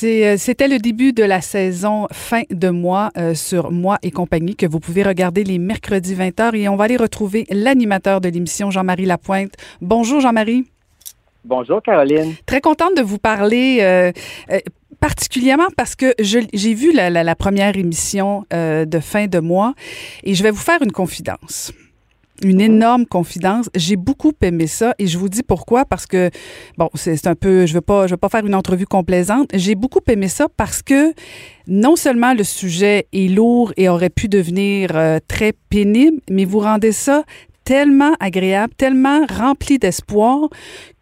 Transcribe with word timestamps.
C'était 0.00 0.68
le 0.68 0.78
début 0.78 1.14
de 1.14 1.22
la 1.24 1.40
saison 1.40 2.06
fin 2.12 2.42
de 2.50 2.68
mois 2.68 3.10
euh, 3.16 3.34
sur 3.34 3.70
Moi 3.70 3.98
et 4.02 4.10
compagnie 4.10 4.54
que 4.54 4.66
vous 4.66 4.78
pouvez 4.78 5.02
regarder 5.02 5.42
les 5.42 5.58
mercredis 5.58 6.14
20h 6.14 6.54
et 6.54 6.68
on 6.68 6.76
va 6.76 6.84
aller 6.84 6.98
retrouver 6.98 7.46
l'animateur 7.50 8.20
de 8.20 8.28
l'émission, 8.28 8.70
Jean-Marie 8.70 9.06
Lapointe. 9.06 9.52
Bonjour 9.80 10.20
Jean-Marie. 10.20 10.66
Bonjour 11.46 11.82
Caroline. 11.82 12.34
Très 12.44 12.60
contente 12.60 12.94
de 12.96 13.02
vous 13.02 13.18
parler. 13.18 13.78
euh, 13.80 14.12
euh, 14.50 14.58
particulièrement 15.00 15.68
parce 15.76 15.94
que 15.94 16.14
j'ai 16.18 16.74
vu 16.74 16.92
la, 16.92 17.08
la- 17.10 17.22
la 17.24 17.34
première 17.34 17.76
émission 17.76 18.44
euh, 18.52 18.84
de 18.86 18.98
fin 18.98 19.26
de 19.28 19.38
mois 19.38 19.74
et 20.24 20.34
je 20.34 20.42
vais 20.42 20.50
vous 20.50 20.56
faire 20.70 20.82
une 20.82 20.92
confidence. 20.92 21.72
Une 22.42 22.60
énorme 22.60 23.06
confidence. 23.06 23.70
J'ai 23.74 23.96
beaucoup 23.96 24.32
aimé 24.42 24.66
ça 24.66 24.94
et 24.98 25.06
je 25.06 25.18
vous 25.18 25.28
dis 25.28 25.42
pourquoi 25.42 25.84
parce 25.84 26.06
que 26.06 26.30
bon, 26.76 26.90
c'est 26.94 27.16
c'est 27.16 27.28
un 27.28 27.34
peu 27.34 27.66
je 27.66 27.74
veux 27.74 27.80
pas 27.80 28.06
je 28.06 28.12
veux 28.12 28.18
pas 28.18 28.28
faire 28.28 28.44
une 28.44 28.54
entrevue 28.54 28.86
complaisante. 28.86 29.48
J'ai 29.54 29.74
beaucoup 29.74 30.00
aimé 30.08 30.28
ça 30.28 30.46
parce 30.56 30.82
que 30.82 31.14
non 31.66 31.96
seulement 31.96 32.34
le 32.34 32.44
sujet 32.44 33.06
est 33.12 33.28
lourd 33.28 33.72
et 33.76 33.88
aurait 33.88 34.10
pu 34.10 34.28
devenir 34.28 34.90
euh, 34.94 35.18
très 35.26 35.52
pénible, 35.70 36.20
mais 36.30 36.44
vous 36.44 36.60
rendez 36.60 36.92
ça 36.92 37.24
tellement 37.64 38.14
agréable, 38.20 38.72
tellement 38.76 39.26
rempli 39.26 39.78
d'espoir 39.78 40.48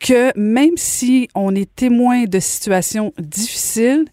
que 0.01 0.37
même 0.39 0.77
si 0.77 1.29
on 1.35 1.55
est 1.55 1.73
témoin 1.77 2.25
de 2.25 2.41
situations 2.41 3.13
difficiles, 3.19 4.07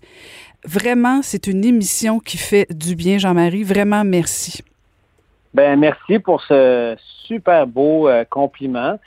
vraiment, 0.66 1.22
c'est 1.24 1.48
une 1.48 1.64
émission 1.66 2.20
qui 2.20 2.38
fait 2.38 2.68
du 2.72 2.96
bien, 2.96 3.18
Jean-Marie. 3.18 3.64
Vraiment, 3.64 4.04
merci. 4.04 4.64
Ben 5.54 5.78
merci 5.78 6.20
pour 6.20 6.42
ce 6.44 6.96
super 7.26 7.68
beau 7.68 8.08
euh, 8.08 8.24
compliment. 8.30 8.98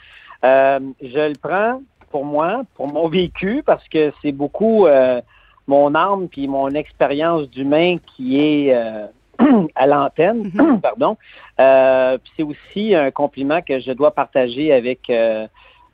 Euh, 0.43 0.79
je 1.01 1.29
le 1.29 1.33
prends 1.41 1.81
pour 2.11 2.23
moi, 2.23 2.61
pour 2.75 2.87
mon 2.87 3.07
vécu, 3.07 3.63
parce 3.65 3.87
que 3.87 4.13
c'est 4.21 4.31
beaucoup 4.31 4.85
euh, 4.85 5.21
mon 5.67 5.95
âme 5.95 6.27
puis 6.29 6.47
mon 6.47 6.69
expérience 6.69 7.49
d'humain 7.49 7.97
qui 8.15 8.39
est 8.39 8.75
euh, 8.75 9.07
à 9.75 9.87
l'antenne, 9.87 10.51
Mhm. 10.53 10.81
pardon. 10.81 11.17
Euh, 11.59 12.17
c'est 12.37 12.43
aussi 12.43 12.93
un 12.93 13.09
compliment 13.09 13.61
que 13.61 13.79
je 13.79 13.91
dois 13.91 14.11
partager 14.11 14.71
avec 14.71 15.09
euh, 15.09 15.47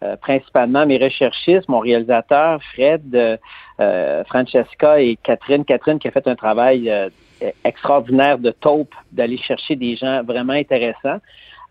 euh, 0.03 0.17
principalement 0.17 0.85
mes 0.85 0.97
recherchistes, 0.97 1.69
mon 1.69 1.79
réalisateur 1.79 2.59
Fred, 2.73 3.39
Francesca 4.27 4.99
et 4.99 5.17
Catherine. 5.23 5.63
Catherine 5.63 5.97
qui 5.97 6.07
a 6.07 6.11
fait 6.11 6.27
un 6.27 6.35
travail 6.35 6.89
euh, 6.89 7.09
extraordinaire 7.64 8.38
de 8.38 8.52
taupe, 8.52 8.94
d'aller 9.11 9.38
chercher 9.38 9.75
des 9.75 9.95
gens 9.95 10.23
vraiment 10.23 10.53
intéressants. 10.53 11.20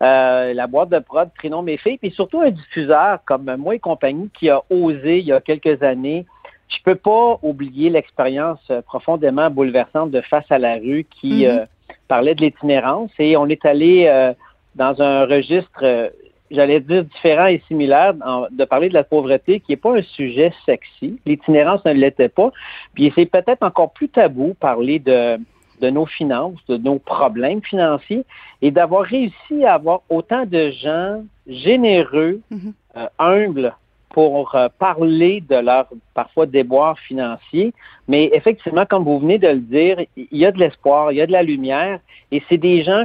Euh, 0.03 0.55
la 0.55 0.67
boîte 0.67 0.89
de 0.89 0.99
prod 0.99 1.29
Prénom 1.37 1.63
Mes 1.63 1.77
Filles, 1.77 1.99
puis 1.99 2.11
surtout 2.11 2.41
un 2.41 2.51
diffuseur 2.51 3.19
comme 3.27 3.55
moi 3.57 3.75
et 3.75 3.79
compagnie 3.79 4.31
qui 4.39 4.49
a 4.49 4.63
osé 4.71 5.19
il 5.19 5.27
y 5.27 5.33
a 5.33 5.41
quelques 5.41 5.83
années. 5.83 6.25
Je 6.69 6.79
peux 6.85 6.95
pas 6.95 7.39
oublier 7.43 7.91
l'expérience 7.91 8.61
euh, 8.71 8.81
profondément 8.81 9.51
bouleversante 9.51 10.11
de 10.11 10.21
Face 10.23 10.51
à 10.51 10.59
la 10.59 10.77
rue 10.77 11.07
qui 11.21 11.45
Mhm. 11.45 11.51
euh, 11.51 11.67
parlait 12.09 12.35
de 12.35 12.41
l'itinérance 12.41 13.11
et 13.19 13.37
on 13.37 13.47
est 13.49 13.65
allé 13.67 14.07
euh, 14.07 14.33
dans 14.75 15.03
un 15.03 15.27
registre, 15.27 15.81
euh, 15.83 16.09
j'allais 16.51 16.81
dire 16.81 17.05
différent 17.05 17.47
et 17.47 17.63
similaire, 17.69 18.15
en- 18.25 18.47
de 18.51 18.65
parler 18.65 18.89
de 18.89 18.95
la 18.95 19.05
pauvreté 19.05 19.61
qui 19.61 19.73
n'est 19.73 19.77
pas 19.77 19.99
un 19.99 20.03
sujet 20.03 20.53
sexy. 20.65 21.21
L'itinérance 21.27 21.85
ne 21.85 21.93
l'était 21.93 22.29
pas. 22.31 22.51
Puis 22.95 23.13
c'est 23.15 23.27
peut-être 23.27 23.63
encore 23.63 23.93
plus 23.93 24.09
tabou 24.09 24.55
parler 24.55 24.99
de, 24.99 25.37
de 25.81 25.91
nos 25.91 26.07
finances, 26.07 26.59
de 26.69 26.77
nos 26.77 26.99
problèmes 26.99 27.63
financiers 27.63 28.25
et 28.63 28.71
d'avoir 28.71 29.03
réussi 29.03 29.65
à 29.65 29.75
avoir 29.75 30.03
autant 30.09 30.45
de 30.47 30.71
gens 30.71 31.23
généreux, 31.47 32.41
Mhm. 32.51 32.73
euh, 32.97 33.07
humbles 33.19 33.75
pour 34.11 34.55
euh, 34.55 34.69
parler 34.79 35.41
de 35.49 35.57
leur 35.57 35.87
parfois 36.15 36.47
déboires 36.47 36.99
financiers. 36.99 37.73
Mais 38.09 38.31
effectivement, 38.33 38.85
comme 38.85 39.05
vous 39.05 39.21
venez 39.21 39.39
de 39.39 39.49
le 39.49 39.61
dire, 39.61 39.99
il 40.17 40.27
y 40.33 40.45
a 40.45 40.51
de 40.53 40.59
l'espoir, 40.59 41.13
il 41.13 41.17
y 41.19 41.21
a 41.21 41.27
de 41.27 41.33
la 41.33 41.43
lumière 41.43 42.01
et 42.33 42.43
c'est 42.49 42.59
des 42.59 42.83
gens 42.83 43.05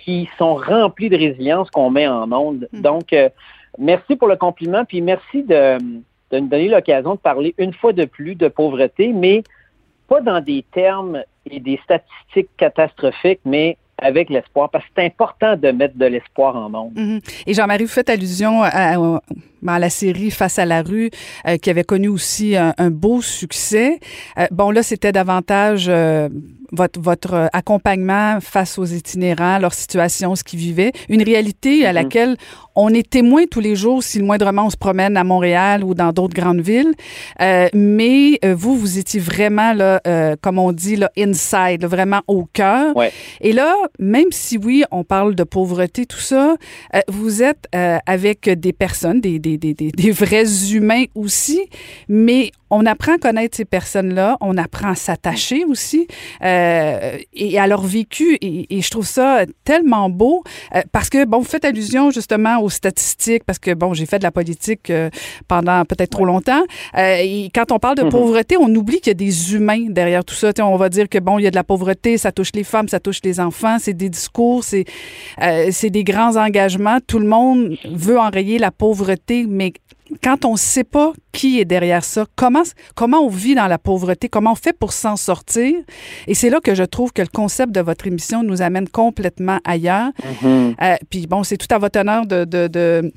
qui 0.00 0.28
sont 0.38 0.54
remplis 0.54 1.08
de 1.08 1.16
résilience 1.16 1.70
qu'on 1.70 1.90
met 1.90 2.08
en 2.08 2.30
onde. 2.32 2.68
Mhm. 2.72 2.82
Donc, 2.82 3.12
euh, 3.12 3.28
merci 3.78 4.16
pour 4.16 4.28
le 4.28 4.36
compliment, 4.36 4.84
puis 4.84 5.00
merci 5.00 5.42
de, 5.44 5.78
de 6.30 6.38
nous 6.38 6.48
donner 6.48 6.68
l'occasion 6.68 7.14
de 7.14 7.20
parler 7.20 7.54
une 7.58 7.72
fois 7.72 7.92
de 7.92 8.04
plus 8.04 8.34
de 8.34 8.48
pauvreté, 8.48 9.12
mais 9.12 9.42
pas 10.10 10.20
dans 10.20 10.40
des 10.40 10.64
termes 10.72 11.22
et 11.50 11.60
des 11.60 11.78
statistiques 11.84 12.50
catastrophiques, 12.58 13.40
mais 13.44 13.76
avec 14.02 14.28
l'espoir, 14.30 14.68
parce 14.70 14.84
que 14.86 14.90
c'est 14.96 15.04
important 15.06 15.56
de 15.56 15.70
mettre 15.70 15.96
de 15.96 16.06
l'espoir 16.06 16.56
en 16.56 16.68
monde. 16.70 16.92
Mhm. 16.96 17.20
Et 17.46 17.54
Jean-Marie, 17.54 17.84
vous 17.84 17.90
faites 17.90 18.10
allusion 18.10 18.62
à, 18.62 18.68
à- 18.68 19.20
à 19.66 19.78
la 19.78 19.90
série 19.90 20.30
Face 20.30 20.58
à 20.58 20.64
la 20.64 20.82
rue, 20.82 21.10
euh, 21.46 21.56
qui 21.56 21.70
avait 21.70 21.84
connu 21.84 22.08
aussi 22.08 22.56
un, 22.56 22.74
un 22.78 22.90
beau 22.90 23.20
succès. 23.22 23.98
Euh, 24.38 24.46
bon, 24.50 24.70
là, 24.70 24.82
c'était 24.82 25.12
davantage 25.12 25.86
euh, 25.88 26.28
votre, 26.72 27.00
votre 27.00 27.48
accompagnement 27.52 28.38
face 28.40 28.78
aux 28.78 28.84
itinérants, 28.84 29.58
leur 29.58 29.74
situation, 29.74 30.34
ce 30.36 30.44
qu'ils 30.44 30.58
vivaient. 30.60 30.92
Une 31.08 31.22
réalité 31.22 31.84
à 31.84 31.88
Mhm. 31.90 31.94
laquelle 31.94 32.36
on 32.76 32.88
est 32.94 33.08
témoin 33.10 33.44
tous 33.50 33.60
les 33.60 33.74
jours, 33.76 34.02
si 34.02 34.18
le 34.18 34.24
moindrement 34.24 34.66
on 34.66 34.70
se 34.70 34.76
promène 34.76 35.16
à 35.16 35.24
Montréal 35.24 35.82
ou 35.84 35.94
dans 35.94 36.12
d'autres 36.12 36.34
grandes 36.34 36.60
villes. 36.60 36.92
Mais 37.74 38.38
vous, 38.54 38.76
vous 38.76 38.98
étiez 38.98 39.20
vraiment, 39.20 39.72
là, 39.72 40.00
comme 40.40 40.58
on 40.58 40.72
dit, 40.72 40.96
là, 40.96 41.10
inside, 41.18 41.82
là, 41.82 41.88
vraiment 41.88 42.20
au 42.28 42.44
cœur. 42.52 42.96
Ouais. 42.96 43.12
Et 43.40 43.52
là, 43.52 43.74
même 43.98 44.30
si 44.30 44.56
oui, 44.58 44.84
on 44.90 45.04
parle 45.04 45.34
de 45.34 45.42
pauvreté, 45.44 46.06
tout 46.06 46.20
ça, 46.20 46.54
vous 47.08 47.42
êtes 47.42 47.66
avec 48.06 48.48
des 48.48 48.72
personnes, 48.72 49.20
des, 49.20 49.38
des, 49.38 49.49
des, 49.58 49.74
des, 49.74 49.90
des 49.90 50.10
vrais 50.10 50.72
humains 50.72 51.04
aussi, 51.14 51.60
mais 52.08 52.50
on 52.72 52.86
apprend 52.86 53.14
à 53.14 53.18
connaître 53.18 53.56
ces 53.56 53.64
personnes-là, 53.64 54.36
on 54.40 54.56
apprend 54.56 54.90
à 54.90 54.94
s'attacher 54.94 55.64
aussi 55.64 56.06
euh, 56.44 57.18
et 57.34 57.58
à 57.58 57.66
leur 57.66 57.82
vécu. 57.82 58.36
Et, 58.40 58.76
et 58.78 58.80
je 58.80 58.90
trouve 58.90 59.06
ça 59.06 59.44
tellement 59.64 60.08
beau 60.08 60.44
euh, 60.76 60.82
parce 60.92 61.10
que, 61.10 61.24
bon, 61.24 61.38
vous 61.38 61.44
faites 61.44 61.64
allusion 61.64 62.12
justement 62.12 62.60
aux 62.62 62.70
statistiques 62.70 63.42
parce 63.44 63.58
que, 63.58 63.72
bon, 63.74 63.92
j'ai 63.92 64.06
fait 64.06 64.18
de 64.18 64.22
la 64.22 64.30
politique 64.30 64.88
euh, 64.90 65.10
pendant 65.48 65.84
peut-être 65.84 66.10
trop 66.10 66.24
longtemps. 66.24 66.62
Et 66.96 67.50
quand 67.54 67.72
on 67.72 67.78
parle 67.80 67.96
de 67.96 68.04
Mhm. 68.04 68.10
pauvreté, 68.10 68.56
on 68.56 68.72
oublie 68.74 69.00
qu'il 69.00 69.08
y 69.08 69.10
a 69.10 69.14
des 69.14 69.54
humains 69.54 69.86
derrière 69.88 70.24
tout 70.24 70.34
ça. 70.36 70.52
On 70.60 70.76
va 70.76 70.88
dire 70.88 71.08
que, 71.08 71.18
bon, 71.18 71.38
il 71.38 71.42
y 71.42 71.46
a 71.48 71.50
de 71.50 71.56
la 71.56 71.64
pauvreté, 71.64 72.18
ça 72.18 72.30
touche 72.30 72.50
les 72.54 72.64
femmes, 72.64 72.88
ça 72.88 73.00
touche 73.00 73.18
les 73.24 73.40
enfants, 73.40 73.78
c'est 73.80 73.94
des 73.94 74.08
discours, 74.08 74.62
c'est 74.64 74.84
c'est 75.70 75.90
des 75.90 76.04
grands 76.04 76.36
engagements. 76.36 76.98
Tout 77.06 77.18
le 77.18 77.26
monde 77.26 77.76
veut 77.92 78.18
enrayer 78.18 78.58
la 78.58 78.70
pauvreté, 78.70 79.39
mais 79.48 79.72
quand 80.22 80.44
on 80.44 80.52
ne 80.52 80.58
sait 80.58 80.84
pas 80.84 81.12
qui 81.32 81.60
est 81.60 81.64
derrière 81.64 82.04
ça, 82.04 82.26
comment, 82.36 82.62
comment 82.94 83.20
on 83.20 83.28
vit 83.28 83.54
dans 83.54 83.68
la 83.68 83.78
pauvreté, 83.78 84.28
comment 84.28 84.52
on 84.52 84.56
fait 84.56 84.76
pour 84.76 84.92
s'en 84.92 85.16
sortir, 85.16 85.74
et 86.26 86.34
c'est 86.34 86.50
là 86.50 86.60
que 86.60 86.74
je 86.74 86.84
trouve 86.84 87.12
que 87.12 87.22
le 87.22 87.28
concept 87.28 87.72
de 87.72 87.80
votre 87.80 88.06
émission 88.06 88.42
nous 88.42 88.62
amène 88.62 88.88
complètement 88.88 89.60
ailleurs. 89.64 90.10
Mhm. 90.42 90.74
Euh, 90.82 90.96
puis 91.08 91.26
bon, 91.26 91.44
c'est 91.44 91.56
tout 91.56 91.72
à 91.72 91.78
votre 91.78 92.00
honneur 92.00 92.26
de, 92.26 92.44
de, 92.44 92.66
de 92.66 93.12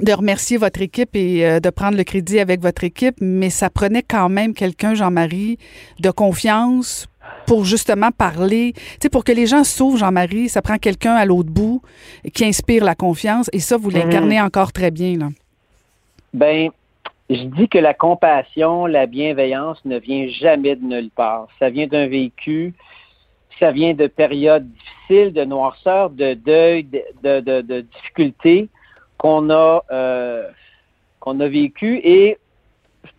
de 0.00 0.12
remercier 0.12 0.56
votre 0.56 0.82
équipe 0.82 1.14
et 1.14 1.46
euh, 1.46 1.60
de 1.60 1.70
prendre 1.70 1.96
le 1.96 2.04
crédit 2.04 2.40
avec 2.40 2.60
votre 2.60 2.82
équipe, 2.84 3.16
mais 3.20 3.50
ça 3.50 3.70
prenait 3.70 4.02
quand 4.02 4.28
même 4.28 4.52
quelqu'un, 4.52 4.94
Jean-Marie, 4.94 5.58
de 6.00 6.10
confiance 6.10 7.06
pour 7.46 7.64
justement 7.64 8.10
parler, 8.10 8.72
tu 8.74 8.82
sais, 9.02 9.08
pour 9.08 9.24
que 9.24 9.32
les 9.32 9.46
gens 9.46 9.64
s'ouvrent, 9.64 9.98
Jean-Marie, 9.98 10.48
ça 10.48 10.62
prend 10.62 10.78
quelqu'un 10.78 11.14
à 11.14 11.24
l'autre 11.24 11.50
bout 11.50 11.80
qui 12.32 12.44
inspire 12.44 12.84
la 12.84 12.94
confiance 12.94 13.48
et 13.52 13.60
ça, 13.60 13.76
vous 13.76 13.90
l'incarnez 13.90 14.40
encore 14.40 14.72
très 14.72 14.90
bien, 14.90 15.16
là. 15.16 15.28
Ben, 16.34 16.70
je 17.30 17.42
dis 17.44 17.68
que 17.68 17.78
la 17.78 17.94
compassion, 17.94 18.86
la 18.86 19.06
bienveillance 19.06 19.82
ne 19.84 19.98
vient 19.98 20.26
jamais 20.28 20.74
de 20.74 20.84
nulle 20.84 21.10
part. 21.10 21.46
Ça 21.58 21.70
vient 21.70 21.86
d'un 21.86 22.08
vécu, 22.08 22.74
ça 23.60 23.70
vient 23.70 23.94
de 23.94 24.08
périodes 24.08 24.68
difficiles, 24.68 25.32
de 25.32 25.44
noirceur, 25.44 26.10
de 26.10 26.34
deuil, 26.34 26.84
de, 26.84 27.02
de, 27.22 27.40
de, 27.40 27.60
de 27.62 27.80
difficultés 27.82 28.68
qu'on 29.16 29.48
a 29.48 29.84
euh, 29.90 30.50
qu'on 31.20 31.38
a 31.40 31.48
vécu 31.48 32.00
et 32.04 32.36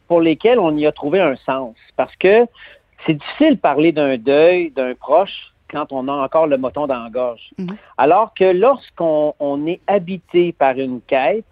pour 0.08 0.20
lesquelles 0.22 0.60
on 0.60 0.76
y 0.78 0.86
a 0.86 0.92
trouvé 0.92 1.22
un 1.22 1.38
sens. 1.38 1.76
Parce 1.96 2.16
que 2.18 2.46
c'est 3.06 3.14
difficile 3.14 3.56
de 3.56 3.60
parler 3.60 3.94
d'un 3.94 4.18
deuil 4.18 4.72
d'un 4.72 4.94
proche 4.94 5.54
quand 5.72 5.92
on 5.92 6.08
a 6.10 6.12
encore 6.12 6.48
le 6.48 6.58
moton 6.58 6.86
dans 6.86 7.02
la 7.02 7.10
gorge. 7.10 7.50
Mhm. 7.58 7.78
Alors 7.98 8.34
que 8.34 8.44
lorsqu'on 8.44 9.34
on 9.40 9.66
est 9.68 9.80
habité 9.88 10.52
par 10.52 10.78
une 10.78 11.02
quête, 11.02 11.46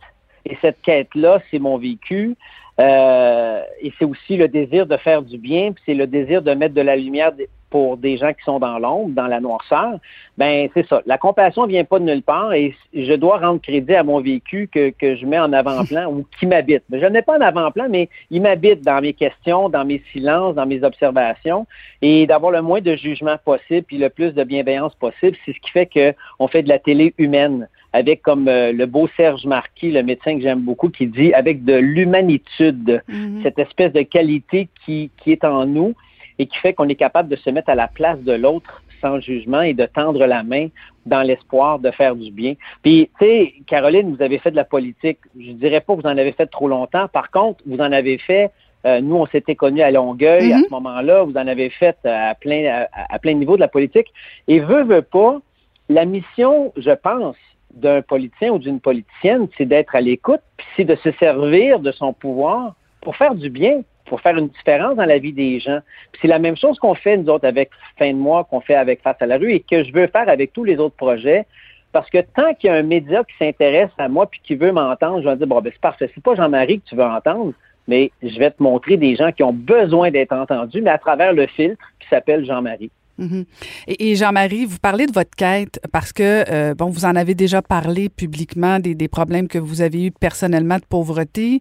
et 0.45 0.57
cette 0.61 0.81
quête-là, 0.81 1.41
c'est 1.49 1.59
mon 1.59 1.77
vécu, 1.77 2.35
Euh, 2.79 3.61
et 3.81 3.93
c'est 3.99 4.05
aussi 4.05 4.35
le 4.35 4.47
désir 4.47 4.87
de 4.87 4.97
faire 4.97 5.21
du 5.21 5.37
bien, 5.37 5.73
puis 5.73 5.83
c'est 5.85 5.93
le 5.93 6.07
désir 6.07 6.41
de 6.41 6.53
mettre 6.55 6.73
de 6.73 6.81
la 6.81 6.95
lumière 6.95 7.31
pour 7.69 7.97
des 7.97 8.17
gens 8.17 8.33
qui 8.33 8.43
sont 8.43 8.59
dans 8.59 8.79
l'ombre, 8.79 9.09
dans 9.13 9.27
la 9.27 9.39
noirceur. 9.39 9.99
Ben 10.37 10.69
c'est 10.73 10.87
ça. 10.87 11.01
La 11.05 11.17
compassion 11.17 11.65
vient 11.67 11.83
pas 11.83 11.99
de 11.99 12.05
nulle 12.05 12.23
part 12.23 12.53
et 12.53 12.75
je 12.93 13.13
dois 13.13 13.37
rendre 13.37 13.61
crédit 13.61 13.95
à 13.95 14.03
mon 14.03 14.21
vécu 14.21 14.69
que, 14.71 14.89
que 14.89 15.15
je 15.15 15.25
mets 15.25 15.39
en 15.39 15.53
avant-plan 15.53 16.11
ou 16.11 16.25
qui 16.39 16.45
m'habite. 16.47 16.83
Je 16.91 17.05
ne 17.05 17.21
pas 17.21 17.37
en 17.37 17.41
avant-plan, 17.41 17.87
mais 17.89 18.09
il 18.31 18.41
m'habite 18.41 18.81
dans 18.81 19.01
mes 19.01 19.13
questions, 19.13 19.69
dans 19.69 19.85
mes 19.85 20.01
silences, 20.11 20.55
dans 20.55 20.65
mes 20.65 20.83
observations 20.83 21.65
et 22.01 22.25
d'avoir 22.27 22.51
le 22.51 22.61
moins 22.61 22.81
de 22.81 22.95
jugement 22.95 23.37
possible 23.43 23.83
puis 23.83 23.97
le 23.97 24.09
plus 24.09 24.33
de 24.33 24.43
bienveillance 24.43 24.95
possible. 24.95 25.37
C'est 25.45 25.53
ce 25.53 25.59
qui 25.59 25.71
fait 25.71 25.89
qu'on 25.93 26.47
fait 26.47 26.63
de 26.63 26.69
la 26.69 26.79
télé 26.79 27.13
humaine 27.17 27.67
avec 27.93 28.21
comme 28.23 28.47
euh, 28.47 28.71
le 28.71 28.85
beau 28.85 29.07
Serge 29.15 29.45
Marquis, 29.45 29.91
le 29.91 30.03
médecin 30.03 30.35
que 30.35 30.41
j'aime 30.41 30.61
beaucoup, 30.61 30.89
qui 30.89 31.07
dit 31.07 31.33
avec 31.33 31.63
de 31.63 31.75
l'humanitude, 31.75 33.01
Mhm. 33.07 33.41
cette 33.43 33.59
espèce 33.59 33.93
de 33.93 34.01
qualité 34.01 34.67
qui, 34.85 35.09
qui 35.17 35.31
est 35.31 35.43
en 35.45 35.65
nous 35.65 35.93
et 36.39 36.45
qui 36.47 36.57
fait 36.57 36.73
qu'on 36.73 36.89
est 36.89 36.95
capable 36.95 37.29
de 37.29 37.35
se 37.35 37.49
mettre 37.49 37.69
à 37.69 37.75
la 37.75 37.87
place 37.87 38.19
de 38.21 38.33
l'autre 38.33 38.81
sans 39.01 39.19
jugement 39.19 39.61
et 39.61 39.73
de 39.73 39.85
tendre 39.85 40.25
la 40.25 40.43
main 40.43 40.67
dans 41.05 41.21
l'espoir 41.21 41.77
de 41.79 41.91
faire 41.91 42.15
du 42.15 42.31
bien. 42.31 42.53
Puis, 42.81 43.09
tu 43.19 43.25
sais, 43.25 43.53
Caroline, 43.67 44.15
vous 44.15 44.23
avez 44.23 44.39
fait 44.39 44.51
de 44.51 44.55
la 44.55 44.63
politique. 44.63 45.19
Je 45.37 45.51
dirais 45.51 45.81
pas 45.81 45.95
que 45.95 46.01
vous 46.01 46.07
en 46.07 46.17
avez 46.17 46.31
fait 46.31 46.45
trop 46.47 46.69
longtemps. 46.69 47.07
Par 47.09 47.29
contre, 47.29 47.61
vous 47.65 47.77
en 47.79 47.91
avez 47.91 48.17
fait. 48.17 48.49
euh, 48.85 48.99
nous, 48.99 49.15
on 49.15 49.25
s'était 49.27 49.55
connus 49.55 49.81
à 49.81 49.91
Longueuil 49.91 50.51
à 50.51 50.57
Mhm. 50.57 50.63
ce 50.65 50.69
moment-là. 50.71 51.23
Vous 51.23 51.37
en 51.37 51.47
avez 51.47 51.69
fait 51.69 51.95
à 52.05 52.35
plein, 52.35 52.65
à, 52.91 53.13
à 53.15 53.17
plein 53.19 53.33
niveau 53.33 53.55
de 53.55 53.61
la 53.61 53.69
politique. 53.69 54.07
Et 54.49 54.59
veut, 54.59 54.83
veut 54.83 55.01
pas, 55.01 55.39
la 55.87 56.03
mission, 56.03 56.73
je 56.75 56.91
pense, 56.91 57.37
d'un 57.73 58.01
politicien 58.01 58.51
ou 58.51 58.59
d'une 58.59 58.79
politicienne, 58.79 59.47
c'est 59.57 59.65
d'être 59.65 59.95
à 59.95 60.01
l'écoute, 60.01 60.41
puis 60.57 60.67
c'est 60.75 60.83
de 60.85 60.95
se 60.95 61.11
servir 61.13 61.79
de 61.79 61.91
son 61.91 62.13
pouvoir 62.13 62.75
pour 63.01 63.15
faire 63.15 63.35
du 63.35 63.49
bien, 63.49 63.81
pour 64.05 64.21
faire 64.21 64.37
une 64.37 64.49
différence 64.49 64.95
dans 64.95 65.05
la 65.05 65.17
vie 65.17 65.33
des 65.33 65.59
gens. 65.59 65.79
Puis 66.11 66.21
c'est 66.21 66.27
la 66.27 66.39
même 66.39 66.55
chose 66.55 66.77
qu'on 66.79 66.95
fait, 66.95 67.17
nous 67.17 67.29
autres, 67.29 67.47
avec 67.47 67.69
Fin 67.97 68.11
de 68.11 68.17
mois, 68.17 68.43
qu'on 68.43 68.61
fait 68.61 68.75
avec 68.75 69.01
Face 69.01 69.17
à 69.19 69.25
la 69.25 69.37
rue 69.37 69.53
et 69.53 69.59
que 69.59 69.83
je 69.83 69.91
veux 69.91 70.07
faire 70.07 70.29
avec 70.29 70.53
tous 70.53 70.63
les 70.63 70.77
autres 70.77 70.95
projets. 70.95 71.45
Parce 71.91 72.09
que 72.09 72.19
tant 72.19 72.53
qu'il 72.55 72.69
y 72.69 72.73
a 72.73 72.75
un 72.75 72.83
média 72.83 73.23
qui 73.23 73.35
s'intéresse 73.37 73.91
à 73.97 74.07
moi 74.09 74.27
puis 74.27 74.41
qui 74.43 74.55
veut 74.55 74.71
m'entendre, 74.71 75.21
je 75.21 75.29
vais 75.29 75.35
dire, 75.35 75.47
bon, 75.47 75.61
ben, 75.61 75.71
c'est 75.71 75.81
parfait. 75.81 76.09
C'est 76.13 76.23
pas 76.23 76.35
Jean-Marie 76.35 76.79
que 76.79 76.89
tu 76.89 76.95
veux 76.95 77.03
entendre, 77.03 77.53
mais 77.87 78.11
je 78.21 78.37
vais 78.39 78.51
te 78.51 78.61
montrer 78.61 78.97
des 78.97 79.15
gens 79.15 79.31
qui 79.31 79.43
ont 79.43 79.53
besoin 79.53 80.09
d'être 80.09 80.33
entendus, 80.33 80.81
mais 80.81 80.89
à 80.89 80.97
travers 80.97 81.33
le 81.33 81.45
filtre 81.47 81.83
qui 81.99 82.07
s'appelle 82.07 82.45
Jean-Marie. 82.45 82.91
Mhm. 83.17 83.45
Et, 83.87 84.11
et 84.11 84.15
Jean-Marie, 84.15 84.65
vous 84.65 84.79
parlez 84.79 85.05
de 85.05 85.11
votre 85.11 85.35
quête 85.35 85.79
parce 85.91 86.11
que, 86.13 86.43
euh, 86.49 86.73
bon, 86.73 86.87
vous 86.87 87.05
en 87.05 87.15
avez 87.15 87.35
déjà 87.35 87.61
parlé 87.61 88.09
publiquement 88.09 88.79
des, 88.79 88.95
des 88.95 89.07
problèmes 89.07 89.47
que 89.47 89.59
vous 89.59 89.81
avez 89.81 90.05
eus 90.07 90.11
personnellement 90.11 90.77
de 90.77 90.85
pauvreté. 90.89 91.59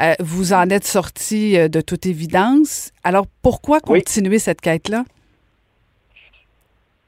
Euh, 0.00 0.14
vous 0.20 0.52
en 0.52 0.68
êtes 0.70 0.86
sorti 0.86 1.56
euh, 1.58 1.68
de 1.68 1.80
toute 1.80 2.06
évidence. 2.06 2.92
Alors, 3.02 3.26
pourquoi 3.42 3.78
Oui. 3.88 3.98
continuer 3.98 4.38
cette 4.38 4.60
quête-là? 4.60 5.04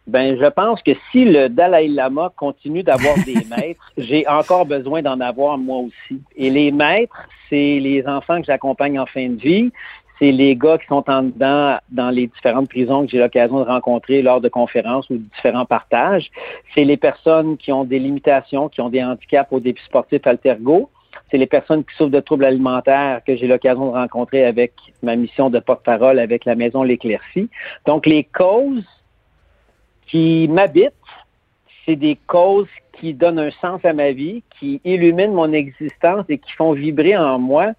Ben, 0.07 0.37
je 0.39 0.47
pense 0.51 0.83
que 0.83 0.91
si 1.11 1.25
le 1.25 1.49
Dalai 1.49 1.89
Lama 1.89 2.31
continue 2.37 2.83
d'avoir 2.83 3.15
des 3.25 3.35
maîtres, 3.57 3.91
j'ai 3.97 4.27
encore 4.29 4.67
besoin 4.67 5.01
d'en 5.01 5.19
avoir 5.21 5.57
moi 5.57 5.79
aussi. 5.79 6.21
Et 6.37 6.51
les 6.51 6.73
maîtres, 6.73 7.17
c'est 7.49 7.79
les 7.81 8.05
enfants 8.07 8.41
que 8.41 8.47
j'accompagne 8.47 8.99
en 8.99 9.07
fin 9.07 9.29
de 9.31 9.41
vie. 9.41 9.73
C'est 10.19 10.31
les 10.31 10.55
gars 10.55 10.79
qui 10.79 10.87
sont 10.87 11.05
en 11.09 11.25
dedans 11.25 11.79
dans 11.91 12.11
les 12.11 12.29
différentes 12.29 12.69
prisons 12.69 13.05
que 13.05 13.11
j'ai 13.11 13.19
l'occasion 13.19 13.59
de 13.61 13.65
rencontrer 13.65 14.23
lors 14.23 14.41
de 14.41 14.49
conférences 14.49 15.09
ou 15.11 15.15
de 15.15 15.25
différents 15.35 15.65
partages. 15.65 16.31
C'est 16.75 16.85
les 16.85 16.97
personnes 16.97 17.57
qui 17.57 17.73
ont 17.73 17.85
des 17.85 17.99
limitations, 17.99 18.69
qui 18.69 18.81
ont 18.81 18.91
des 18.91 19.03
handicaps 19.03 19.53
au 19.53 19.61
défi 19.61 19.83
sportif 19.85 20.27
altergo. 20.27 20.89
C'est 21.31 21.39
les 21.39 21.47
personnes 21.47 21.85
qui 21.85 21.95
souffrent 21.97 22.11
de 22.11 22.21
troubles 22.21 22.45
alimentaires 22.45 23.23
que 23.27 23.35
j'ai 23.37 23.49
l'occasion 23.49 23.87
de 23.87 23.97
rencontrer 23.97 24.45
avec 24.45 24.73
ma 25.03 25.17
mission 25.17 25.51
de 25.51 25.59
porte-parole 25.59 26.19
avec 26.19 26.45
la 26.45 26.55
Maison 26.55 26.83
L'Éclaircie. 26.83 27.49
Donc, 27.87 28.07
les 28.07 28.25
causes 28.25 28.85
qui 30.07 30.47
m'habitent, 30.49 30.93
c'est 31.85 31.97
des 31.97 32.17
causes 32.27 32.69
qui 32.93 33.15
donnent 33.15 33.39
un 33.39 33.51
sens 33.51 33.85
à 33.85 33.93
ma 33.93 34.13
vie, 34.13 34.43
qui 34.59 34.81
illuminent 34.85 35.35
mon 35.35 35.53
existence 35.53 36.25
et 36.29 36.39
qui 36.39 36.53
font 36.53 36.73
vibrer 36.73 37.17
en 37.17 37.39
moi 37.39 37.73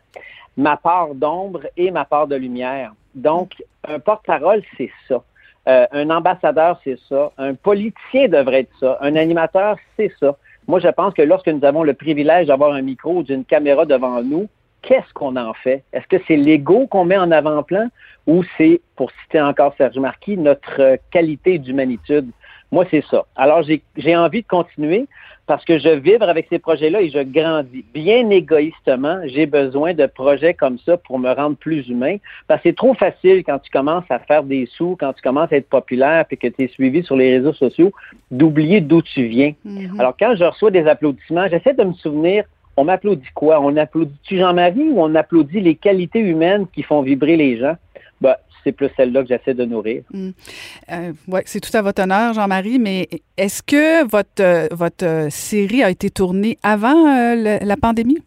ma 0.58 0.78
part 0.78 1.16
d'ombre 1.16 1.62
et 1.78 1.92
ma 1.92 2.06
part 2.06 2.28
de 2.28 2.36
lumière. 2.36 2.94
Donc, 3.14 3.64
un 3.88 4.00
porte-parole, 4.00 4.62
c'est 4.78 4.92
ça. 5.08 5.24
Euh, 5.68 5.88
un 5.92 6.10
ambassadeur, 6.10 6.80
c'est 6.84 7.00
ça. 7.10 7.32
Un 7.38 7.56
politicien 7.56 8.28
devrait 8.28 8.62
être 8.62 8.80
ça. 8.80 8.98
Un 9.02 9.16
animateur, 9.16 9.78
c'est 9.98 10.12
ça. 10.20 10.38
Moi, 10.68 10.80
je 10.80 10.88
pense 10.88 11.14
que 11.14 11.22
lorsque 11.22 11.48
nous 11.48 11.64
avons 11.66 11.84
le 11.84 11.94
privilège 11.94 12.48
d'avoir 12.48 12.74
un 12.74 12.82
micro 12.82 13.18
ou 13.18 13.24
d'une 13.24 13.46
caméra 13.46 13.86
devant 13.86 14.22
nous, 14.22 14.48
qu'est-ce 14.82 15.12
qu'on 15.14 15.36
en 15.36 15.54
fait? 15.54 15.84
Est-ce 15.94 16.08
que 16.08 16.24
c'est 16.28 16.36
l'ego 16.36 16.88
qu'on 16.88 17.06
met 17.06 17.18
en 17.18 17.32
avant-plan 17.32 17.88
ou 18.28 18.44
c'est, 18.58 18.82
pour 18.96 19.12
citer 19.24 19.42
encore 19.42 19.74
Serge 19.78 19.98
Marquis, 19.98 20.38
notre 20.38 20.98
qualité 21.12 21.58
d'humanitude? 21.58 22.30
Moi, 22.76 22.84
c'est 22.92 23.06
ça. 23.10 23.24
Alors, 23.38 23.64
j'ai 23.96 24.18
envie 24.18 24.42
de 24.42 24.48
continuer 24.48 25.06
parce 25.48 25.64
que 25.64 25.80
je 25.80 25.88
vibre 25.88 26.28
avec 26.28 26.48
ces 26.50 26.60
projets-là 26.60 27.00
et 27.00 27.10
je 27.10 27.20
grandis. 27.20 27.86
Bien 27.94 28.30
égoïstement, 28.30 29.22
j'ai 29.28 29.46
besoin 29.46 29.94
de 29.94 30.06
projets 30.08 30.54
comme 30.54 30.78
ça 30.80 30.98
pour 30.98 31.18
me 31.18 31.32
rendre 31.32 31.56
plus 31.56 31.88
humain. 31.88 32.18
Parce 32.50 32.62
que 32.62 32.70
c'est 32.70 32.76
trop 32.76 32.94
facile 32.94 33.46
quand 33.46 33.60
tu 33.60 33.72
commences 33.72 34.04
à 34.10 34.20
faire 34.20 34.44
des 34.44 34.66
sous, 34.66 34.98
quand 35.00 35.14
tu 35.14 35.22
commences 35.22 35.54
à 35.54 35.56
être 35.56 35.70
populaire 35.70 36.26
et 36.30 36.36
que 36.36 36.48
tu 36.48 36.64
es 36.66 36.68
suivi 36.68 37.02
sur 37.02 37.16
les 37.16 37.38
réseaux 37.38 37.54
sociaux, 37.54 37.94
d'oublier 38.30 38.82
d'où 38.82 39.02
tu 39.02 39.24
viens. 39.28 39.54
Mhm. 39.64 39.98
Alors, 39.98 40.14
quand 40.20 40.36
je 40.36 40.44
reçois 40.44 40.70
des 40.70 40.86
applaudissements, 40.86 41.48
j'essaie 41.48 41.76
de 41.76 41.84
me 41.86 41.94
souvenir, 41.94 42.44
on 42.76 42.84
m'applaudit 42.84 43.32
quoi? 43.34 43.62
On 43.62 43.78
applaudit-tu 43.78 44.36
Jean-Marie 44.38 44.90
ou 44.90 45.02
on 45.02 45.16
applaudit 45.16 45.62
les 45.62 45.76
qualités 45.76 46.20
humaines 46.20 46.68
qui 46.74 46.84
font 46.84 47.04
vibrer 47.04 47.38
les 47.38 47.58
gens? 47.58 47.78
Ben, 48.22 48.36
c'est 48.64 48.72
plus 48.72 48.90
celle-là 48.98 49.22
que 49.24 49.28
j'essaie 49.28 49.54
de 49.54 49.66
nourrir. 49.66 50.04
Euh, 50.14 51.14
oui, 51.28 51.42
c'est 51.46 51.60
tout 51.60 51.76
à 51.78 51.82
votre 51.82 52.02
honneur, 52.02 52.34
Jean-Marie, 52.34 52.80
mais 52.80 53.08
est-ce 53.38 53.62
que 53.62 54.08
votre, 54.08 54.42
euh, 54.42 54.68
votre 54.72 55.06
euh, 55.06 55.30
série 55.30 55.84
a 55.84 55.90
été 55.90 56.10
tournée 56.10 56.58
avant 56.64 57.08
euh, 57.08 57.36
le- 57.36 57.66
la 57.66 57.78
pandémie? 57.78 58.18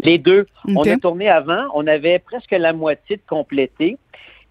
Les 0.00 0.18
deux. 0.18 0.46
On 0.68 0.82
a 0.94 0.96
tourné 0.98 1.28
avant, 1.28 1.64
on 1.74 1.86
avait 1.86 2.18
presque 2.18 2.50
la 2.52 2.72
moitié 2.72 3.16
de 3.16 3.22
complété. 3.28 3.96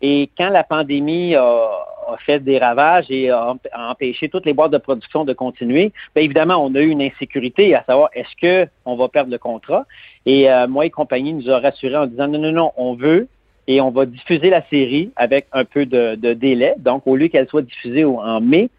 Et 0.01 0.29
quand 0.37 0.49
la 0.49 0.63
pandémie 0.63 1.33
a, 1.35 1.43
a 1.43 2.17
fait 2.25 2.39
des 2.39 2.57
ravages 2.59 3.05
et 3.09 3.29
a, 3.29 3.55
a 3.71 3.91
empêché 3.91 4.27
toutes 4.29 4.45
les 4.45 4.53
boîtes 4.53 4.71
de 4.71 4.77
production 4.77 5.23
de 5.25 5.33
continuer, 5.33 5.93
bien 6.13 6.25
évidemment, 6.25 6.57
on 6.63 6.75
a 6.75 6.81
eu 6.81 6.89
une 6.89 7.01
insécurité 7.01 7.73
à 7.75 7.83
savoir 7.85 8.09
est-ce 8.13 8.35
que 8.41 8.69
on 8.85 8.95
va 8.95 9.07
perdre 9.07 9.31
le 9.31 9.37
contrat? 9.37 9.85
Et 10.25 10.51
euh, 10.51 10.67
moi 10.67 10.85
et 10.85 10.89
compagnie 10.89 11.33
nous 11.33 11.49
a 11.49 11.59
rassurés 11.59 11.95
en 11.97 12.07
disant 12.07 12.27
non, 12.27 12.39
non, 12.39 12.51
non, 12.51 12.71
on 12.75 12.95
veut 12.95 13.27
et 13.68 13.81
on 13.81 13.92
va 13.92 14.06
diffuser 14.06 14.50
la 14.50 14.63
série 14.69 15.12
avec 15.15 15.48
un 15.54 15.65
peu 15.65 15.86
de, 15.86 16.15
de 16.15 16.33
délai. 16.33 16.75
Donc, 16.80 17.03
au 17.05 17.15
lieu 17.15 17.27
qu'elle 17.27 17.48
soit 17.48 17.62
diffusée 17.62 18.05
en 18.05 18.41
mai, 18.41 18.70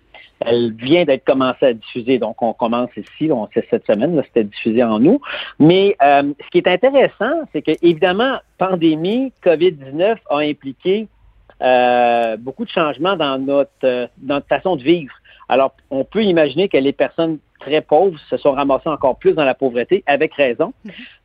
elle 0.40 0.72
vient 0.72 1.04
d'être 1.04 1.24
commencée 1.24 1.66
à 1.66 1.72
diffuser. 1.72 2.18
Donc, 2.18 2.42
on 2.42 2.52
commence 2.52 2.90
ici, 2.96 3.30
on 3.30 3.48
sait 3.52 3.66
cette 3.70 3.86
semaine, 3.86 4.20
c'était 4.26 4.44
diffusé 4.44 4.82
en 4.82 5.04
août. 5.04 5.20
Mais 5.58 5.96
euh, 6.02 6.32
ce 6.44 6.50
qui 6.50 6.58
est 6.58 6.68
intéressant, 6.68 7.42
c'est 7.52 7.62
que 7.62 7.72
évidemment, 7.82 8.38
pandémie, 8.58 9.32
COVID-19 9.44 10.16
a 10.30 10.38
impliqué 10.38 11.08
euh, 11.62 12.36
beaucoup 12.36 12.64
de 12.64 12.70
changements 12.70 13.16
dans 13.16 13.38
notre, 13.38 13.70
euh, 13.84 14.06
dans 14.18 14.36
notre 14.36 14.48
façon 14.48 14.76
de 14.76 14.82
vivre. 14.82 15.14
Alors, 15.48 15.74
on 15.90 16.04
peut 16.04 16.24
imaginer 16.24 16.68
que 16.68 16.76
les 16.76 16.92
personnes 16.92 17.38
très 17.64 17.80
pauvres 17.80 18.18
se 18.30 18.36
sont 18.36 18.52
ramassées 18.52 18.88
encore 18.88 19.16
plus 19.16 19.32
dans 19.32 19.44
la 19.44 19.54
pauvreté, 19.54 20.04
avec 20.06 20.34
raison. 20.34 20.72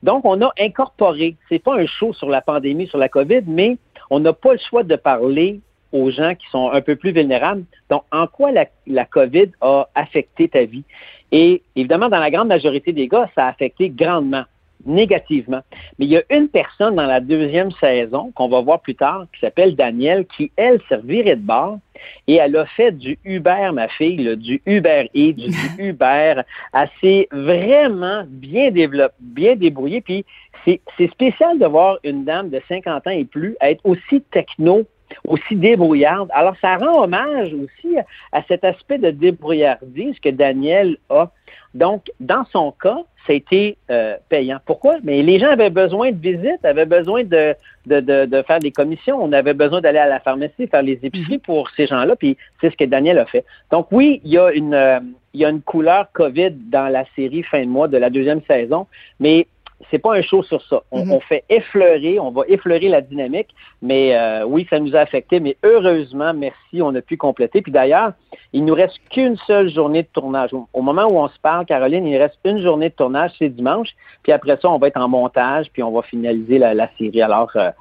Donc, 0.03 0.25
on 0.25 0.41
a 0.41 0.51
incorporé, 0.59 1.35
c'est 1.49 1.59
pas 1.59 1.75
un 1.75 1.85
show 1.85 2.13
sur 2.13 2.29
la 2.29 2.41
pandémie, 2.41 2.87
sur 2.87 2.97
la 2.97 3.09
COVID, 3.09 3.43
mais 3.45 3.77
on 4.09 4.19
n'a 4.19 4.33
pas 4.33 4.53
le 4.53 4.59
choix 4.59 4.83
de 4.83 4.95
parler 4.95 5.59
aux 5.91 6.09
gens 6.11 6.35
qui 6.35 6.47
sont 6.49 6.71
un 6.71 6.81
peu 6.81 6.95
plus 6.95 7.11
vulnérables. 7.11 7.63
Donc, 7.89 8.03
en 8.11 8.27
quoi 8.27 8.51
la, 8.51 8.65
la 8.87 9.05
COVID 9.05 9.51
a 9.61 9.87
affecté 9.95 10.47
ta 10.47 10.63
vie? 10.63 10.83
Et 11.31 11.61
évidemment, 11.75 12.09
dans 12.09 12.19
la 12.19 12.31
grande 12.31 12.47
majorité 12.47 12.93
des 12.93 13.07
cas, 13.07 13.29
ça 13.35 13.45
a 13.45 13.49
affecté 13.49 13.89
grandement, 13.89 14.43
négativement. 14.85 15.61
Mais 15.97 16.05
il 16.05 16.11
y 16.11 16.17
a 16.17 16.23
une 16.29 16.47
personne 16.47 16.95
dans 16.95 17.05
la 17.05 17.19
deuxième 17.19 17.71
saison 17.73 18.31
qu'on 18.35 18.49
va 18.49 18.61
voir 18.61 18.79
plus 18.79 18.95
tard, 18.95 19.25
qui 19.33 19.39
s'appelle 19.39 19.75
Danielle, 19.75 20.25
qui, 20.25 20.51
elle, 20.55 20.79
servirait 20.87 21.35
de 21.35 21.41
bord 21.41 21.79
et 22.27 22.35
elle 22.35 22.55
a 22.55 22.65
fait 22.65 22.91
du 22.91 23.17
Uber, 23.25 23.71
ma 23.73 23.87
fille, 23.89 24.17
là, 24.17 24.35
du 24.35 24.61
Uber 24.65 25.09
Eats, 25.13 25.33
du 25.33 25.53
Uber. 25.89 26.41
Elle 26.73 26.89
s'est 27.01 27.27
vraiment 27.31 28.23
bien 28.27 28.71
développée, 28.71 29.15
bien 29.19 29.55
débrouillée. 29.55 30.01
Puis 30.01 30.25
c'est 30.65 30.81
c'est 30.97 31.11
spécial 31.11 31.59
de 31.59 31.65
voir 31.65 31.97
une 32.03 32.25
dame 32.25 32.49
de 32.49 32.61
50 32.67 33.07
ans 33.07 33.11
et 33.11 33.25
plus 33.25 33.55
être 33.61 33.81
aussi 33.85 34.21
techno 34.31 34.85
aussi 35.27 35.55
débrouillarde. 35.55 36.29
Alors, 36.33 36.55
ça 36.61 36.77
rend 36.77 37.03
hommage 37.03 37.53
aussi 37.53 37.97
à, 38.31 38.41
cet 38.43 38.63
aspect 38.63 38.97
de 38.97 39.11
débrouillardise 39.11 40.19
que 40.19 40.29
Daniel 40.29 40.97
a. 41.09 41.31
Donc, 41.73 42.11
dans 42.19 42.45
son 42.45 42.71
cas, 42.71 42.97
ça 43.27 43.33
a 43.33 43.35
été 43.35 43.77
euh, 43.91 44.15
payant. 44.29 44.59
Pourquoi? 44.65 44.97
Mais 45.03 45.21
les 45.21 45.39
gens 45.39 45.49
avaient 45.49 45.69
besoin 45.69 46.11
de 46.11 46.17
visites, 46.17 46.63
avaient 46.63 46.85
besoin 46.85 47.23
de, 47.23 47.53
de, 47.85 47.99
de, 47.99 48.25
de 48.25 48.41
faire 48.43 48.59
des 48.59 48.71
commissions, 48.71 49.21
on 49.21 49.31
avait 49.33 49.53
besoin 49.53 49.81
d'aller 49.81 49.99
à 49.99 50.07
la 50.07 50.19
pharmacie, 50.19 50.67
faire 50.67 50.81
les 50.81 50.99
épiceries 51.03 51.37
pour 51.37 51.69
ces 51.71 51.85
gens-là, 51.85 52.15
puis 52.15 52.37
c'est 52.59 52.71
ce 52.71 52.77
que 52.77 52.85
Daniel 52.85 53.19
a 53.19 53.25
fait. 53.25 53.45
Donc 53.71 53.87
oui, 53.91 54.21
il 54.23 54.31
y 54.31 54.37
a 54.37 54.51
une, 54.51 54.73
euh, 54.73 54.99
il 55.33 55.41
y 55.41 55.45
a 55.45 55.49
une 55.49 55.61
couleur 55.61 56.11
COVID 56.13 56.51
dans 56.51 56.87
la 56.87 57.03
série 57.15 57.43
fin 57.43 57.61
de 57.61 57.69
mois 57.69 57.87
de 57.87 57.97
la 57.97 58.09
deuxième 58.09 58.41
saison, 58.47 58.87
mais 59.19 59.47
c'est 59.89 59.99
pas 59.99 60.13
un 60.15 60.21
show 60.21 60.43
sur 60.43 60.61
ça. 60.63 60.83
On, 60.91 61.05
Mhm. 61.05 61.11
on 61.13 61.19
fait 61.21 61.43
effleurer, 61.49 62.19
on 62.19 62.31
va 62.31 62.43
effleurer 62.47 62.89
la 62.89 63.01
dynamique, 63.01 63.47
mais 63.81 64.15
euh, 64.17 64.43
oui, 64.45 64.67
ça 64.69 64.79
nous 64.79 64.95
a 64.95 64.99
affecté, 64.99 65.39
mais 65.39 65.55
heureusement, 65.63 66.33
merci, 66.33 66.81
on 66.81 66.93
a 66.95 67.01
pu 67.01 67.15
compléter. 67.17 67.61
Puis 67.61 67.71
d'ailleurs, 67.71 68.11
il 68.51 68.65
nous 68.65 68.73
reste 68.73 68.99
qu'une 69.09 69.37
seule 69.47 69.69
journée 69.69 70.03
de 70.03 70.07
tournage. 70.13 70.53
Au, 70.53 70.67
au 70.73 70.81
moment 70.81 71.05
où 71.05 71.17
on 71.17 71.27
se 71.29 71.39
parle, 71.39 71.65
Caroline, 71.65 72.05
il 72.05 72.17
reste 72.17 72.37
une 72.43 72.61
journée 72.61 72.89
de 72.89 72.95
tournage, 72.95 73.31
c'est 73.39 73.49
dimanche, 73.49 73.89
puis 74.23 74.31
après 74.31 74.57
ça, 74.61 74.69
on 74.69 74.77
va 74.79 74.87
être 74.87 74.99
en 74.99 75.07
montage, 75.07 75.67
puis 75.71 75.81
on 75.81 75.91
va 75.91 76.01
finaliser 76.01 76.57
la, 76.59 76.73
la 76.73 76.89
série. 76.97 77.21
Alors, 77.21 77.49
euh, 77.55 77.71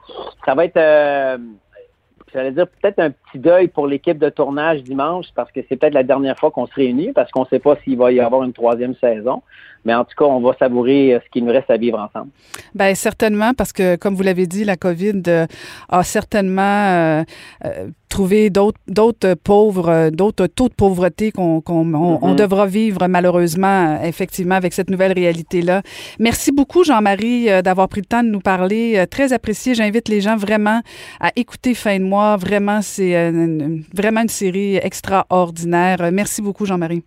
ça 0.47 0.55
va 0.55 0.65
être... 0.65 0.77
euh, 0.77 1.39
J'allais 2.35 2.53
dire 2.53 2.67
peut-être 2.67 2.99
un 2.99 3.11
petit 3.31 3.39
deuil 3.39 3.69
pour 3.69 3.87
l'équipe 3.87 4.19
de 4.19 4.29
tournage 4.29 4.83
dimanche 4.83 5.27
parce 5.35 5.51
que 5.53 5.61
c'est 5.69 5.77
peut-être 5.77 5.95
la 5.95 6.03
dernière 6.03 6.39
fois 6.39 6.51
qu'on 6.51 6.67
se 6.67 6.75
réunit 6.75 7.13
parce 7.13 7.31
qu'on 7.31 7.43
ne 7.43 7.47
sait 7.47 7.59
pas 7.59 7.77
s'il 7.85 7.97
va 7.97 8.13
y 8.13 8.21
avoir 8.21 8.43
une 8.43 8.53
troisième 8.53 8.95
saison. 9.01 9.43
Mais 9.85 9.95
en 9.95 10.05
tout 10.05 10.15
cas, 10.19 10.25
on 10.25 10.41
va 10.41 10.55
savourer 10.59 11.15
euh, 11.15 11.21
ce 11.25 11.31
qu'il 11.31 11.45
nous 11.45 11.53
reste 11.53 11.71
à 11.71 11.77
vivre 11.77 11.99
ensemble. 11.99 12.31
Ben 12.75 12.95
certainement, 12.97 13.53
parce 13.55 13.73
que 13.73 13.95
comme 13.97 14.15
vous 14.17 14.25
l'avez 14.25 14.47
dit, 14.47 14.65
la 14.65 14.77
COVID 14.77 15.23
euh, 15.29 15.47
a 15.89 16.03
certainement 16.03 16.89
euh, 16.89 17.23
trouvé 18.09 18.51
d'autres 18.51 19.35
pauvres, 19.35 20.11
d'autres 20.11 20.47
taux 20.49 20.69
de 20.69 20.75
pauvreté 20.75 21.31
qu'on 21.31 21.63
on, 21.69 21.95
on 21.95 22.31
Mhm. 22.31 22.37
devra 22.37 22.67
vivre 22.67 23.07
malheureusement, 23.07 24.01
effectivement, 24.03 24.57
avec 24.57 24.73
cette 24.73 24.91
nouvelle 24.91 25.13
réalité-là. 25.13 25.83
Merci 26.19 26.51
beaucoup, 26.51 26.83
Jean-Marie, 26.85 27.47
d'avoir 27.63 27.89
pris 27.89 28.01
le 28.01 28.07
temps 28.07 28.23
de 28.25 28.29
nous 28.31 28.41
parler. 28.41 29.05
Très 29.11 29.33
apprécié. 29.33 29.75
J'invite 29.75 30.09
les 30.09 30.21
gens 30.21 30.37
vraiment 30.37 30.81
à 31.21 31.31
écouter 31.37 31.75
Fin 31.75 31.99
de 31.99 32.05
mois. 32.05 32.37
Vraiment, 32.37 32.81
c'est 32.83 33.15
vraiment 33.95 34.23
une 34.23 34.29
série 34.29 34.77
extraordinaire. 34.77 36.03
Euh, 36.03 36.11
Merci 36.13 36.43
beaucoup, 36.43 36.67
Jean-Marie. 36.67 37.03